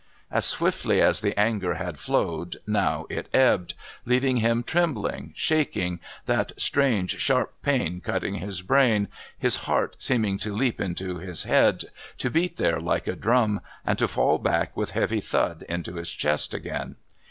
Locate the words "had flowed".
1.75-2.57